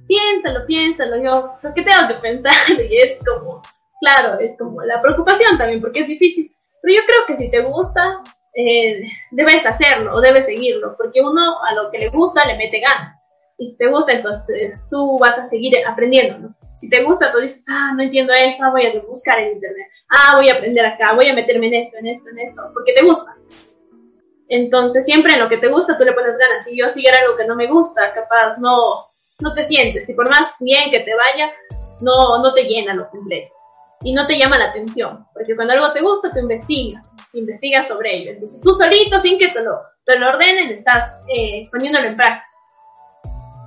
[0.06, 1.22] Piénsalo, piénsalo.
[1.22, 2.52] Yo, ¿pero qué tengo que pensar?
[2.90, 3.60] Y es como,
[4.00, 6.57] claro, es como la preocupación también, porque es difícil.
[6.82, 8.22] Pero yo creo que si te gusta,
[8.54, 12.80] eh, debes hacerlo o debes seguirlo, porque uno a lo que le gusta le mete
[12.80, 13.16] ganas.
[13.58, 16.54] Y si te gusta, entonces tú vas a seguir aprendiendo, ¿no?
[16.80, 19.86] Si te gusta, tú dices, ah, no entiendo esto, voy a buscar en internet.
[20.08, 22.92] Ah, voy a aprender acá, voy a meterme en esto, en esto, en esto, porque
[22.92, 23.34] te gusta.
[24.48, 26.64] Entonces, siempre en lo que te gusta, tú le pones ganas.
[26.64, 29.06] Si yo siguiera algo que no me gusta, capaz no,
[29.40, 30.08] no te sientes.
[30.08, 31.52] Y por más bien que te vaya,
[32.00, 33.57] no, no te llena lo completo
[34.02, 38.16] y no te llama la atención, porque cuando algo te gusta, tú investigas, investigas sobre
[38.16, 38.30] ello.
[38.32, 42.44] Entonces tú solito, sin que te lo, te lo ordenen, estás eh, poniéndolo en práctica.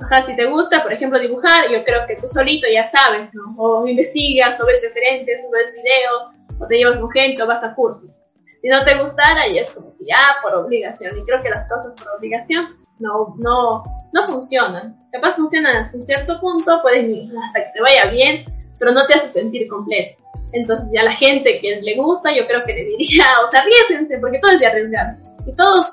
[0.03, 3.55] Ajá, si te gusta, por ejemplo, dibujar, yo creo que tú solito ya sabes, ¿no?
[3.57, 7.63] O investigas, o ves referentes, o ves videos, o te llevas con gente, o vas
[7.63, 8.17] a cursos.
[8.61, 11.17] Si no te gustara, ya es como que ya por obligación.
[11.17, 14.95] Y creo que las cosas por obligación no, no, no funcionan.
[15.11, 17.05] Capaz funcionan hasta un cierto punto, puedes
[17.47, 18.45] hasta que te vaya bien,
[18.81, 20.19] pero no te hace sentir completo.
[20.53, 24.17] Entonces ya la gente que le gusta, yo creo que le diría, o sea, arriesguense,
[24.17, 25.21] porque todo es de arriesgarse.
[25.45, 25.85] Y todos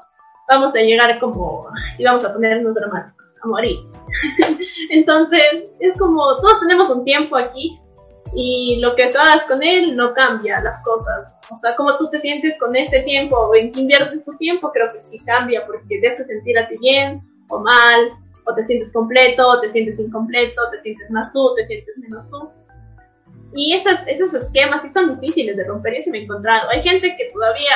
[0.48, 3.76] vamos a llegar como, si vamos a ponernos dramáticos, a morir.
[4.90, 7.78] Entonces, es como, todos tenemos un tiempo aquí
[8.34, 11.38] y lo que tú hagas con él no cambia las cosas.
[11.50, 14.70] O sea, como tú te sientes con ese tiempo o en que inviertes tu tiempo,
[14.72, 17.20] creo que sí cambia porque te hace sentir a ti bien
[17.50, 18.12] o mal,
[18.46, 22.28] o te sientes completo, o te sientes incompleto, te sientes más tú, te sientes menos
[22.30, 22.48] tú.
[23.54, 26.68] Y esas, esos esquemas sí son difíciles de romper, yo sí me he encontrado.
[26.70, 27.72] Hay gente que todavía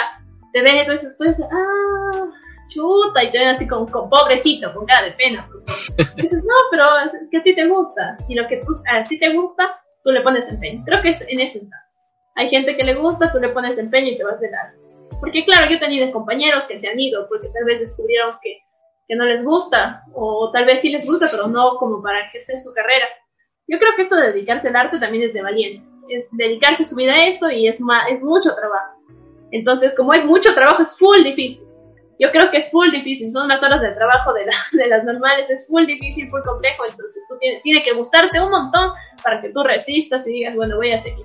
[0.53, 2.31] te ve, entonces tú dices, ah,
[2.69, 5.49] chuta, y te ven así como, pobrecito, con cara de pena.
[6.17, 8.17] dices, no, pero es, que a ti te gusta.
[8.29, 10.83] Y lo que a ti te gusta, tú le pones empeño.
[10.85, 11.77] Creo que es, en eso está.
[12.35, 14.73] Hay gente que le gusta, tú le pones empeño y te vas de lado.
[15.21, 18.59] Porque claro, yo he tenido compañeros que se han ido porque tal vez descubrieron que,
[19.07, 22.59] que no les gusta, o tal vez sí les gusta, pero no como para ejercer
[22.59, 23.07] su carrera.
[23.73, 25.83] Yo creo que esto de dedicarse al arte también es de valiente.
[26.11, 27.79] Es dedicarse su vida a eso y es,
[28.11, 29.01] es mucho trabajo.
[29.51, 31.65] Entonces, como es mucho trabajo, es full difícil.
[32.19, 33.33] Yo creo que es full difícil.
[33.33, 34.45] Son unas horas de trabajo de,
[34.77, 35.49] de las normales.
[35.49, 36.85] Es full difícil, full complejo.
[36.87, 38.93] Entonces, tú tiene, tiene que gustarte un montón
[39.25, 41.25] para que tú resistas y digas, bueno, voy a seguir.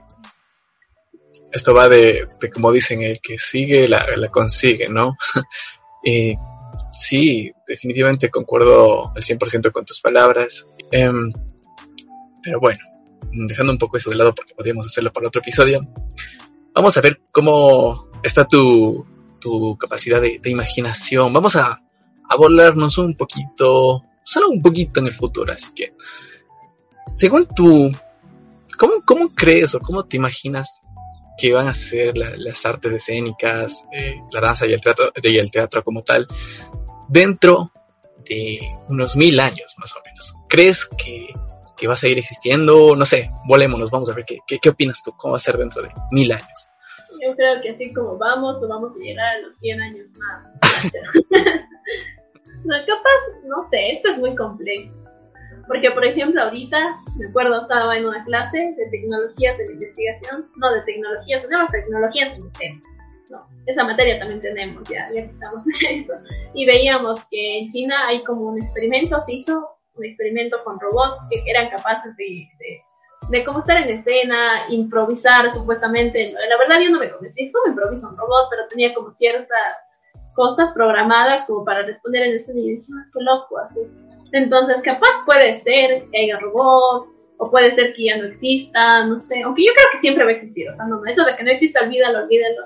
[1.52, 5.18] Esto va de, de como dicen, el que sigue la, la consigue, ¿no?
[6.06, 6.34] y
[6.94, 10.66] sí, definitivamente concuerdo al 100% con tus palabras.
[10.94, 11.12] Eh,
[12.48, 12.80] pero bueno,
[13.34, 15.82] dejando un poco eso de lado porque podríamos hacerlo para otro episodio,
[16.74, 19.06] vamos a ver cómo está tu,
[19.42, 21.34] tu capacidad de, imaginación.
[21.34, 21.82] Vamos a,
[22.30, 25.52] a volarnos un poquito, solo un poquito en el futuro.
[25.52, 25.94] Así que,
[27.18, 27.92] según tú,
[28.78, 30.80] ¿cómo, cómo crees o cómo te imaginas
[31.38, 35.52] que van a ser las artes escénicas, eh, la danza y el, teatro, y el
[35.52, 36.26] teatro como tal,
[37.10, 37.74] dentro
[38.26, 38.58] de
[38.88, 40.34] unos mil años más o menos?
[40.48, 41.34] ¿Crees que
[41.78, 45.13] que va a seguir existiendo, no sé, volémonos, vamos a ver qué, qué, opinas tú,
[45.16, 46.70] cómo va a ser dentro de mil años.
[47.26, 50.92] Yo creo que así como vamos, no vamos a llegar a los 100 años más.
[52.66, 54.94] no, capaz, no sé, esto es muy complejo.
[55.68, 56.78] Porque, por ejemplo, ahorita,
[57.18, 61.72] me acuerdo, estaba en una clase de tecnologías de la investigación, no de tecnologías, tenemos
[61.72, 62.82] tecnologías en.
[63.30, 66.13] No, esa materia también tenemos, ya, ya estamos en eso.
[66.54, 71.22] Y veíamos que en China hay como un experimento, se hizo un experimento con robots
[71.30, 72.48] que eran capaces de,
[73.30, 76.34] de, cómo estar en escena, improvisar supuestamente.
[76.50, 79.78] La verdad yo no me convencí cómo improvisa un robot, pero tenía como ciertas
[80.34, 83.80] cosas programadas como para responder en escena y yo dije, ah, qué loco, así.
[84.32, 89.22] Entonces, capaz puede ser que haya robots, o puede ser que ya no exista, no
[89.22, 91.44] sé, aunque yo creo que siempre va a existir, o sea, no, eso de que
[91.44, 92.64] no exista, olvídalo, olvídalo,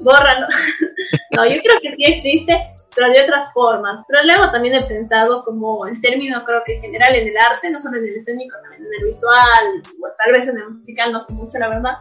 [0.00, 0.46] bórralo.
[1.36, 2.60] no, yo creo que sí existe,
[2.94, 4.04] pero de otras formas.
[4.08, 7.70] Pero luego también he pensado como en términos, creo que en general en el arte,
[7.70, 11.12] no solo en el escénico, también en el visual, o tal vez en el musical,
[11.12, 11.98] no sé mucho la verdad.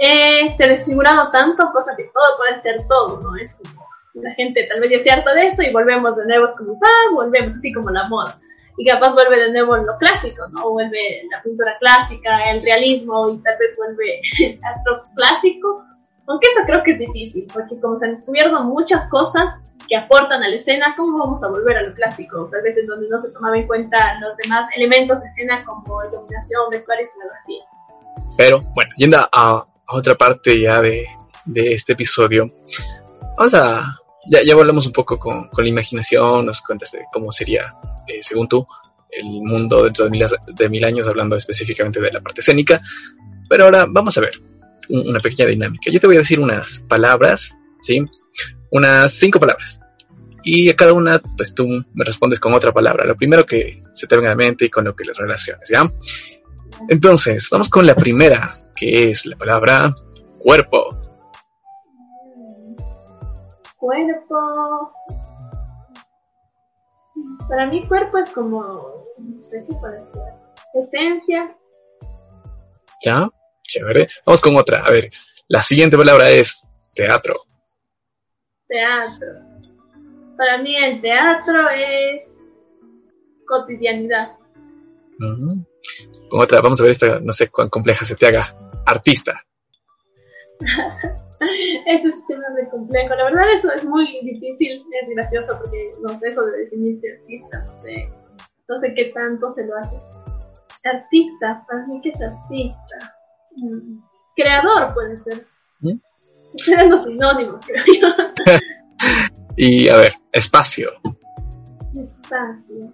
[0.00, 3.36] eh, se ha desfigurado tanto, cosa que todo puede ser todo, ¿no?
[3.36, 6.46] Es como la gente tal vez ya se harta de eso y volvemos de nuevo,
[6.46, 8.38] es como, ah, volvemos así como la moda.
[8.76, 10.70] Y capaz vuelve de nuevo lo clásico, ¿no?
[10.70, 15.84] Vuelve la pintura clásica, el realismo y tal vez vuelve el teatro clásico.
[16.28, 19.56] Aunque eso creo que es difícil, porque como se han descubierto muchas cosas
[19.88, 22.46] que aportan a la escena, ¿cómo vamos a volver a lo clásico?
[22.52, 26.04] Tal vez en donde no se tomaba en cuenta los demás elementos de escena como
[26.04, 27.64] iluminación, vestuario y escenografía.
[28.36, 31.06] Pero bueno, yendo a, otra parte ya de,
[31.46, 32.46] de, este episodio,
[33.38, 33.96] vamos a...
[34.30, 37.74] Ya, ya volvemos un poco con, con, la imaginación, nos cuentas de cómo sería,
[38.06, 38.62] eh, según tú,
[39.10, 42.78] el mundo dentro de mil, de mil años, hablando específicamente de la parte escénica.
[43.48, 44.32] Pero ahora vamos a ver
[44.88, 45.90] una pequeña dinámica.
[45.90, 48.04] Yo te voy a decir unas palabras, ¿sí?
[48.70, 49.80] Unas cinco palabras.
[50.44, 53.06] Y a cada una, pues tú me respondes con otra palabra.
[53.06, 55.68] Lo primero que se te venga a la mente y con lo que le relaciones,
[55.68, 55.90] ¿ya?
[56.88, 59.94] Entonces, vamos con la primera, que es la palabra
[60.38, 60.88] cuerpo.
[63.76, 64.92] Cuerpo.
[67.48, 70.22] Para mí cuerpo es como, no sé qué puede ser.
[70.74, 71.56] Esencia.
[73.04, 73.28] ¿Ya?
[73.68, 74.08] Chévere.
[74.24, 74.82] Vamos con otra.
[74.84, 75.08] A ver,
[75.46, 77.34] la siguiente palabra es teatro.
[78.66, 79.28] Teatro.
[80.36, 82.38] Para mí el teatro es
[83.46, 84.32] cotidianidad.
[85.18, 88.54] Con otra, vamos a ver esta, no sé cuán compleja se te haga.
[88.86, 89.40] Artista.
[91.86, 93.14] eso sí se me hace complejo.
[93.14, 97.64] La verdad, eso es muy difícil, es gracioso porque no sé eso de definirse artista,
[97.66, 98.12] no sé,
[98.68, 99.96] no sé qué tanto se lo hace.
[100.84, 103.17] Artista, para mí que es artista.
[104.36, 105.46] Creador puede ser.
[105.80, 105.98] ¿Mm?
[106.68, 108.54] Eran los sinónimos, creo yo.
[109.56, 110.92] y a ver, espacio.
[111.94, 112.92] Espacio.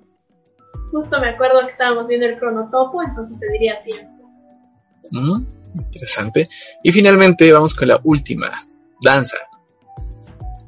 [0.91, 4.31] Justo me acuerdo que estábamos viendo el cronotopo, entonces te diría tiempo.
[5.11, 6.49] Mm, interesante.
[6.83, 8.51] Y finalmente vamos con la última,
[9.03, 9.39] danza.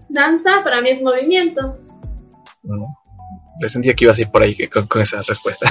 [0.09, 1.72] Danza para mí es movimiento.
[2.62, 2.85] Mm,
[3.66, 5.70] sentía que ibas a ir por ahí con, con esa respuesta.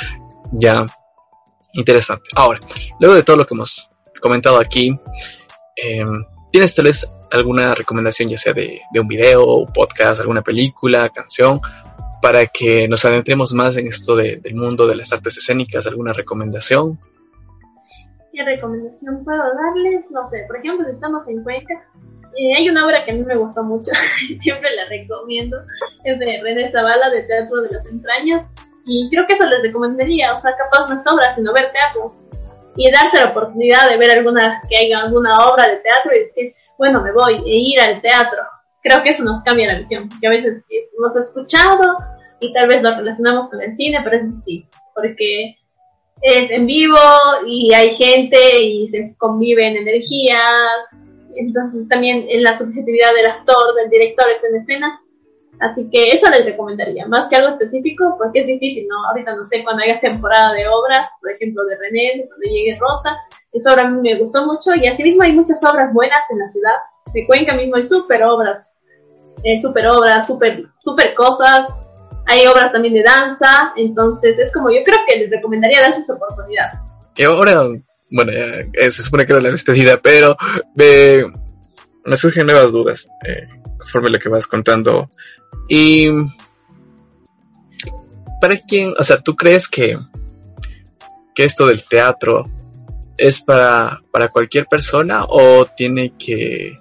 [0.52, 0.86] ya,
[1.76, 2.24] interesante.
[2.34, 2.60] Ahora,
[3.00, 4.98] luego de todo lo que hemos comentado aquí,
[5.76, 11.08] em, ¿tienes tal vez alguna recomendación, ya sea de, de un video, podcast, alguna película,
[11.10, 11.60] canción,
[12.22, 15.86] para que nos adentremos más en esto del mundo de las artes escénicas?
[15.86, 16.98] ¿Alguna recomendación?
[18.32, 20.10] ¿Qué recomendación puedo darles?
[20.10, 21.74] No sé, por ejemplo, si estamos en Cuenca,
[22.36, 23.92] eh, hay una obra que a mí me gustó mucho,
[24.40, 25.58] siempre la recomiendo,
[26.04, 28.46] es de René Zavala, de Teatro de las Entrañas,
[28.86, 32.14] y creo que eso les recomendaría, o sea, capaz no es obra, sino ver teatro,
[32.76, 36.54] y darse la oportunidad de ver alguna, que haya alguna obra de teatro y decir,
[36.78, 38.42] bueno, me voy, e ir al teatro,
[38.82, 40.62] creo que eso nos cambia la visión, porque a veces
[40.96, 41.96] hemos escuchado
[42.40, 45.56] y tal vez lo relacionamos con el cine, pero es distinto, porque
[46.22, 46.98] es en vivo
[47.46, 50.42] y hay gente y se conviven energías,
[51.34, 55.00] entonces también en la subjetividad del actor, del director está en escena,
[55.60, 59.08] así que eso les recomendaría, más que algo específico, porque es difícil, ¿no?
[59.08, 63.16] Ahorita no sé, cuando haya temporada de obras, por ejemplo de René, cuando llegue Rosa,
[63.52, 66.46] esa obra a mí me gustó mucho y asimismo hay muchas obras buenas en la
[66.46, 66.76] ciudad,
[67.12, 68.76] de Cuenca mismo hay súper obras
[69.42, 71.68] eh, super obras, super, super cosas.
[72.26, 76.14] Hay obras también de danza, entonces es como yo creo que les recomendaría darse esa
[76.14, 76.72] oportunidad.
[77.16, 77.62] Y ahora,
[78.10, 80.36] bueno, ya, se supone que era la despedida, pero
[80.74, 81.24] me,
[82.04, 83.08] me surgen nuevas dudas
[83.86, 85.08] conforme lo que vas contando.
[85.68, 86.08] Y
[88.40, 89.96] para quién, o sea, ¿tú crees que,
[91.34, 92.42] que esto del teatro
[93.16, 96.76] es para, para cualquier persona o tiene que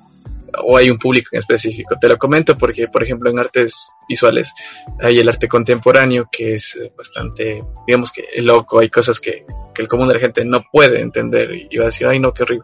[0.57, 1.97] o hay un público en específico.
[1.99, 4.53] Te lo comento porque, por ejemplo, en artes visuales
[5.01, 9.45] hay el arte contemporáneo que es bastante, digamos que loco, hay cosas que,
[9.77, 12.43] el común de la gente no puede entender y va a decir, ay no, qué
[12.43, 12.63] horrible,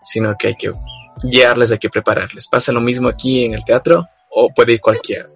[0.00, 0.70] sino que hay que
[1.22, 2.48] guiarles, hay que prepararles.
[2.48, 5.28] ¿Pasa lo mismo aquí en el teatro o puede ir cualquiera?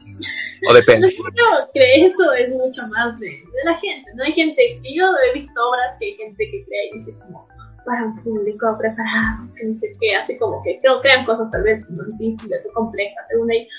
[0.69, 1.11] O depende.
[1.17, 4.25] Yo creo que eso es mucho más de, de la gente, ¿no?
[4.25, 7.49] Hay gente, que yo he visto obras que hay gente que cree y dice como,
[7.85, 11.63] para un público preparado, que no sé qué, así como que creo, crean cosas tal
[11.63, 11.85] vez
[12.19, 13.73] difíciles o complejas según ellos.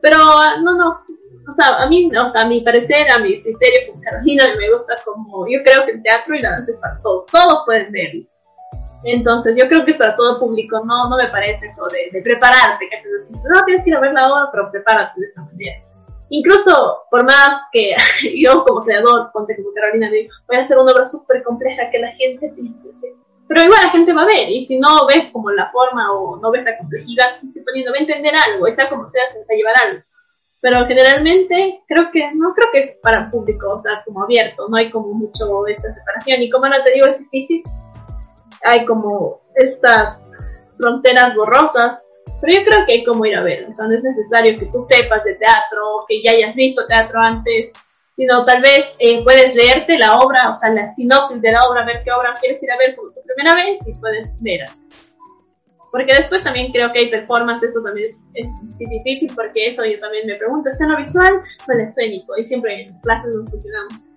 [0.00, 0.18] Pero
[0.62, 1.00] no, no,
[1.48, 4.70] o sea, a mí, o sea, a mi parecer, a mi criterio con Carolina, me
[4.70, 7.90] gusta como, yo creo que el teatro y la danza es para todos, todos pueden
[7.90, 8.22] verlo.
[9.04, 12.22] Entonces, yo creo que es para todo público, no, no me parece eso de, de
[12.22, 13.08] prepararte, que te
[13.54, 15.76] no tienes que ir a ver la obra, pero prepárate de esta manera.
[16.30, 17.94] Incluso, por más que
[18.42, 21.98] yo como creador, ponte como Carolina, digo, voy a hacer una obra súper compleja que
[21.98, 23.14] la gente piense,
[23.46, 26.36] pero igual la gente va a ver, y si no ves como la forma o
[26.36, 29.38] no ves la complejidad estoy poniendo, va a entender algo, y sea como sea, se
[29.38, 30.02] va a llevar algo.
[30.60, 34.68] Pero generalmente creo que no creo que es para el público, o sea, como abierto,
[34.68, 36.42] no hay como mucho esta separación.
[36.42, 37.62] Y como no te digo, es difícil.
[38.64, 40.32] Hay como estas
[40.76, 42.04] fronteras borrosas,
[42.40, 44.66] pero yo creo que hay como ir a ver, o sea, no es necesario que
[44.66, 47.72] tú sepas de teatro, que ya hayas visto teatro antes,
[48.16, 51.84] sino tal vez eh, puedes leerte la obra, o sea, la sinopsis de la obra,
[51.84, 54.64] ver qué obra quieres ir a ver por tu primera vez y puedes ver.
[55.90, 58.46] Porque después también creo que hay performance, eso también es,
[58.78, 61.32] difícil, porque eso yo también me pregunto, ¿es en lo visual
[61.66, 62.36] o en lo escénico?
[62.36, 64.07] Y siempre en clases nos funcionamos.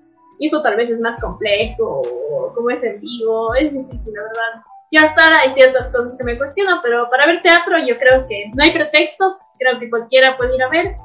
[0.42, 2.02] Y eso tal vez es más complejo,
[2.56, 4.66] como es en vivo, es difícil, la verdad.
[4.92, 8.28] Yo hasta ahora hay ciertas cosas que me cuestiono, pero para ver teatro yo creo
[8.28, 10.96] que no hay pretextos, creo que cualquiera puede ir a ver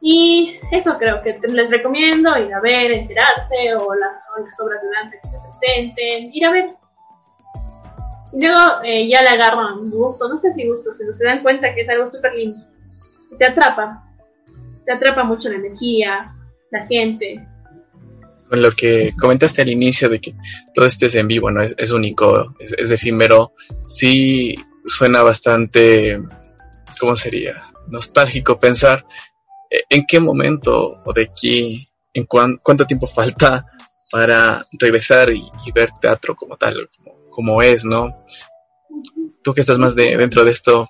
[0.00, 5.16] y eso creo que les recomiendo, ir a ver, enterarse, o, las obras de danza
[5.22, 6.74] que se presenten, ir a ver.
[8.32, 11.74] Y luego eh, ya le agarran gusto, no sé si gusto, sino se dan cuenta
[11.74, 12.66] que es algo súper lindo.
[13.38, 14.02] Te atrapa,
[14.86, 16.32] te atrapa mucho la energía,
[16.70, 17.46] la gente.
[18.52, 20.34] Con lo que comentaste al inicio de que
[20.74, 21.62] todo este es en vivo, ¿no?
[21.62, 23.54] Es, único, es, es efímero,
[23.86, 26.20] sí suena bastante,
[27.00, 27.62] ¿cómo sería?
[27.88, 29.06] Nostálgico pensar
[29.88, 33.64] ¿en qué momento o de aquí, en cuánto tiempo falta
[34.10, 36.90] para regresar y, ver teatro como tal,
[37.30, 38.24] como, es, ¿no?
[39.42, 40.88] Tú que estás más de, dentro de esto.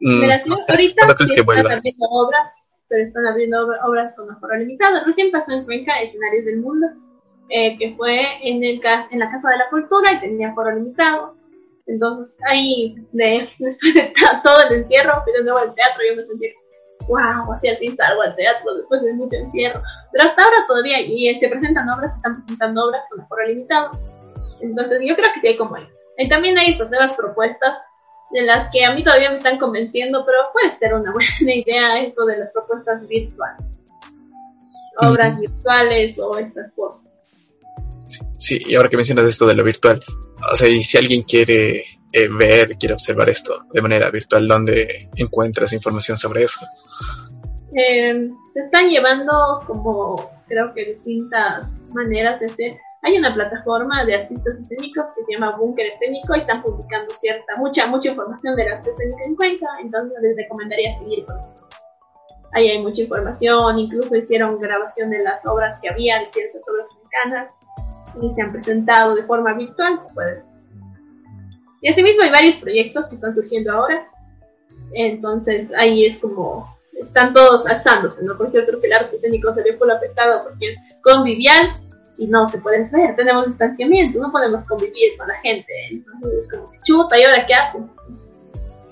[0.00, 2.52] Mm, Mira, ahorita sí están abriendo obras,
[2.88, 5.04] pero están abriendo obras con aforo limitado.
[5.04, 6.86] Recién pasó en Cuenca Escenarios del Mundo,
[7.50, 8.80] eh, que fue en, el,
[9.10, 11.36] en la Casa de la Cultura y tenía aforo limitado.
[11.86, 14.12] Entonces ahí, de, después de
[14.42, 16.52] todo el encierro, pero nuevo al teatro, yo me sentí
[17.08, 19.82] wow, así al fin salgo al teatro después de mucho encierro.
[20.12, 23.90] Pero hasta ahora todavía, y se presentan obras, se están presentando obras con aforo limitado.
[24.60, 25.88] Entonces yo creo que sí hay como ahí.
[26.18, 27.78] Y también hay estas nuevas propuestas
[28.30, 32.02] de las que a mí todavía me están convenciendo, pero puede ser una buena idea
[32.02, 33.64] esto de las propuestas virtuales.
[35.00, 37.06] Obras virtuales o estas cosas.
[38.38, 40.02] Sí, y ahora que mencionas esto de lo virtual,
[40.52, 45.08] o sea, y si alguien quiere eh, ver, quiere observar esto de manera virtual, ¿dónde
[45.16, 46.64] encuentras información sobre eso?
[47.74, 52.76] Eh, se están llevando como, creo que distintas maneras de hacer.
[53.02, 57.56] Hay una plataforma de artistas escénicos que se llama Bunker Escénico y están publicando cierta,
[57.56, 61.36] mucha, mucha información de arte escénica en Cuenca, entonces les recomendaría seguir con
[62.52, 66.88] Ahí hay mucha información, incluso hicieron grabación de las obras que había, de ciertas obras
[66.94, 67.50] mexicanas
[68.20, 70.42] y se han presentado de forma virtual, se puede.
[71.82, 74.08] Y asimismo hay varios proyectos que están surgiendo ahora,
[74.92, 78.36] entonces ahí es como están todos alzándose, ¿no?
[78.36, 81.74] Porque yo creo que el arte técnico se ve por la afectado porque es convivial
[82.18, 86.48] y no se puede ver, tenemos distanciamiento, no podemos convivir con la gente, entonces
[86.86, 87.90] ¿y ahora qué hacen?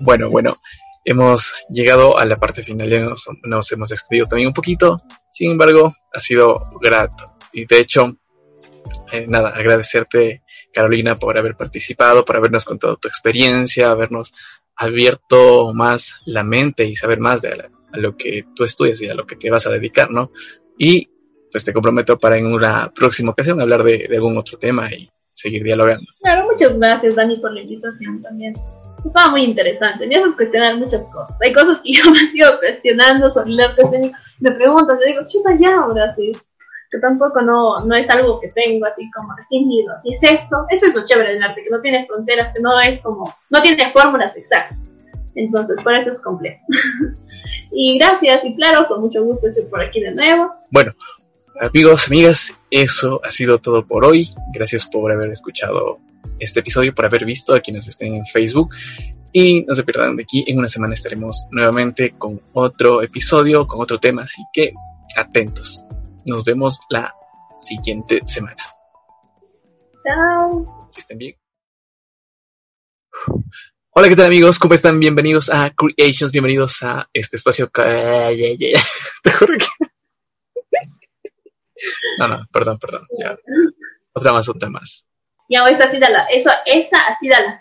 [0.00, 0.56] Bueno, bueno,
[1.04, 5.50] hemos llegado a la parte final, ya nos, nos hemos extendido también un poquito, sin
[5.52, 8.16] embargo, ha sido grato y de hecho
[9.12, 14.34] eh, nada, agradecerte, Carolina, por haber participado, por habernos contado tu experiencia, habernos
[14.76, 19.14] abierto más la mente y saber más de a lo que tú estudias y a
[19.14, 20.32] lo que te vas a dedicar, ¿no?
[20.78, 21.08] Y
[21.56, 25.62] pues te comprometo para en una próxima ocasión hablar de, algún otro tema y seguir
[25.64, 26.04] dialogando.
[26.20, 28.52] Claro, muchas gracias, Dani, por la invitación también.
[29.02, 31.34] Estaba muy interesante, me haces cuestionar muchas cosas.
[31.40, 34.18] Hay cosas que yo me sigo cuestionando sobre el arte escénico.
[34.40, 36.30] Me preguntas, te digo, chuta ya, ahora sí
[36.90, 40.86] que tampoco no, no es algo que tengo así como definido, así es esto, eso
[40.86, 43.90] es lo chévere del arte, que no tiene fronteras, que no es como, no tiene
[43.92, 44.78] fórmulas exactas.
[45.34, 46.60] Entonces, por eso es complejo.
[47.72, 50.52] y gracias, y claro, con mucho gusto estoy por aquí de nuevo.
[50.70, 50.92] Bueno,
[51.60, 54.28] amigos, amigas, eso ha sido todo por hoy.
[54.52, 55.98] Gracias por haber escuchado
[56.38, 58.74] este episodio, por haber visto a quienes estén en Facebook.
[59.32, 63.80] Y no se pierdan de aquí, en una semana estaremos nuevamente con otro episodio, con
[63.80, 64.72] otro tema, así que
[65.16, 65.84] atentos.
[66.26, 67.14] Nos vemos la
[67.56, 68.62] siguiente semana.
[70.06, 70.90] Chao.
[70.92, 71.36] Que estén bien.
[73.90, 74.58] Hola, ¿qué tal amigos?
[74.58, 75.00] ¿Cómo están?
[75.00, 77.70] Bienvenidos a Creations, bienvenidos a este espacio.
[77.72, 79.95] Te juro que...
[82.18, 83.06] No, no, perdón, perdón.
[83.18, 83.36] Ya.
[84.12, 85.06] Otra más, otra más.
[85.48, 87.54] Ya, esa ha sido la, eso, esa ha sido la,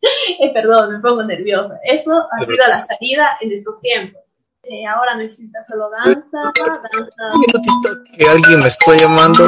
[0.40, 1.78] eh, perdón, me pongo nerviosa.
[1.84, 4.34] Eso ha sido la salida en estos tiempos.
[4.62, 8.04] Eh, ahora no existe solo danza, danza.
[8.16, 9.46] Que alguien me está llamando.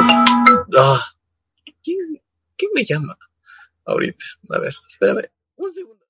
[0.77, 1.01] Ah,
[1.83, 2.21] ¿Quién,
[2.55, 3.17] ¿Quién me llama?
[3.85, 4.25] Ahorita.
[4.51, 5.29] A ver, espérame.
[5.55, 6.05] Un segundo.